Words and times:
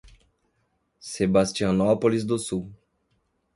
Sebastianópolis 0.99 2.25
do 2.25 2.39
Sul 2.39 2.71